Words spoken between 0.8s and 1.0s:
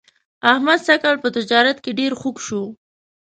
سږ